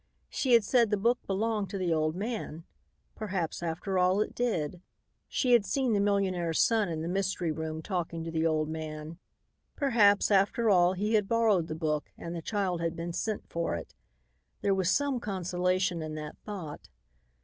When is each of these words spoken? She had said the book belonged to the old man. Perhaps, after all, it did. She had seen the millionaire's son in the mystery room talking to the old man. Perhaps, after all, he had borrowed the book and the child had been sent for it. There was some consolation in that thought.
She 0.29 0.53
had 0.53 0.63
said 0.63 0.89
the 0.89 0.97
book 0.97 1.19
belonged 1.27 1.69
to 1.69 1.77
the 1.77 1.93
old 1.93 2.15
man. 2.15 2.63
Perhaps, 3.13 3.61
after 3.61 3.99
all, 3.99 4.19
it 4.19 4.33
did. 4.33 4.81
She 5.27 5.51
had 5.51 5.63
seen 5.63 5.93
the 5.93 5.99
millionaire's 5.99 6.59
son 6.59 6.89
in 6.89 7.03
the 7.03 7.07
mystery 7.07 7.51
room 7.51 7.83
talking 7.83 8.23
to 8.23 8.31
the 8.31 8.43
old 8.43 8.67
man. 8.67 9.19
Perhaps, 9.75 10.31
after 10.31 10.71
all, 10.71 10.93
he 10.93 11.13
had 11.13 11.27
borrowed 11.27 11.67
the 11.67 11.75
book 11.75 12.11
and 12.17 12.35
the 12.35 12.41
child 12.41 12.81
had 12.81 12.95
been 12.95 13.13
sent 13.13 13.47
for 13.47 13.75
it. 13.75 13.93
There 14.61 14.73
was 14.73 14.89
some 14.89 15.19
consolation 15.19 16.01
in 16.01 16.15
that 16.15 16.35
thought. 16.43 16.89